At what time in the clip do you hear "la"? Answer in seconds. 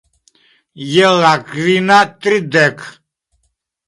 1.23-1.33